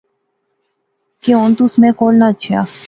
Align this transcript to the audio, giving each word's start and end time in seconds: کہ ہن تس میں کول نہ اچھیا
کہ 1.23 1.31
ہن 1.39 1.49
تس 1.57 1.73
میں 1.81 1.91
کول 1.99 2.13
نہ 2.19 2.25
اچھیا 2.33 2.59